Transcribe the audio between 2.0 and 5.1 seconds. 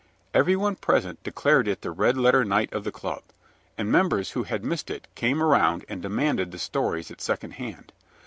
letter night of the club, and members who had missed it